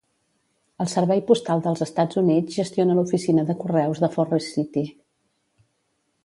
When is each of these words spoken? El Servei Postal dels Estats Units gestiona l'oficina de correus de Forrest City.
El 0.85 0.87
Servei 0.93 1.19
Postal 1.27 1.61
dels 1.65 1.83
Estats 1.87 2.19
Units 2.21 2.55
gestiona 2.61 2.95
l'oficina 3.01 3.45
de 3.51 3.57
correus 3.61 4.03
de 4.05 4.11
Forrest 4.17 4.57
City. 4.57 4.85